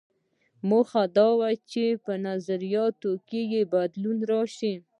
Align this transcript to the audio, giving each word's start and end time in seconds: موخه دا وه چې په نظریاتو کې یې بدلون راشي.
موخه 0.69 1.03
دا 1.17 1.27
وه 1.39 1.49
چې 1.71 1.83
په 2.05 2.13
نظریاتو 2.27 3.11
کې 3.27 3.41
یې 3.53 3.61
بدلون 3.73 4.17
راشي. 4.31 4.73